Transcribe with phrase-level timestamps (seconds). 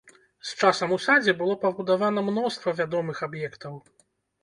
[0.51, 3.83] З часам у садзе было пабудавана мноства вядомых аб'ектаў.